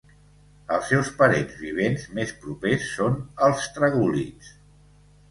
Els 0.75 0.85
seus 0.91 1.09
parents 1.17 1.59
vivents 1.65 2.05
més 2.19 2.33
propers 2.45 2.87
són 2.93 3.19
els 3.49 3.67
tragúlids. 3.77 4.49